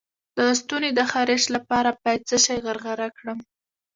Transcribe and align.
د 0.37 0.39
ستوني 0.59 0.89
د 0.95 1.01
خارش 1.11 1.43
لپاره 1.55 1.89
باید 2.03 2.21
څه 2.29 2.37
شی 2.45 2.57
غرغره 2.65 3.07
کړم؟ 3.17 3.39